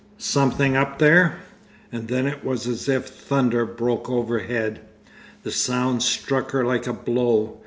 Something 0.17 0.75
up 0.75 0.97
there? 0.97 1.35
And 1.91 2.07
then 2.07 2.25
it 2.25 2.43
was 2.43 2.65
as 2.65 2.89
if 2.89 3.05
thunder 3.05 3.67
broke 3.67 4.09
overhead. 4.09 4.81
The 5.43 5.51
sound 5.51 6.01
struck 6.01 6.49
her 6.53 6.65
like 6.65 6.87
a 6.87 6.93
blow. 6.93 7.59